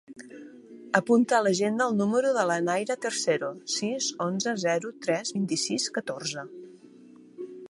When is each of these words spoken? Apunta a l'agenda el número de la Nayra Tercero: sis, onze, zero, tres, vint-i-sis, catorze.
Apunta 0.99 1.35
a 1.39 1.41
l'agenda 1.47 1.87
el 1.91 1.99
número 1.99 2.31
de 2.39 2.47
la 2.53 2.57
Nayra 2.69 2.97
Tercero: 3.05 3.53
sis, 3.77 4.11
onze, 4.29 4.57
zero, 4.67 4.97
tres, 5.07 5.35
vint-i-sis, 5.41 5.91
catorze. 6.01 6.53